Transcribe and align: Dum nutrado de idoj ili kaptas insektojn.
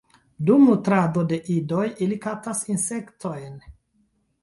Dum 0.47 0.63
nutrado 0.69 1.25
de 1.33 1.39
idoj 1.57 1.85
ili 2.07 2.19
kaptas 2.27 2.65
insektojn. 2.75 3.65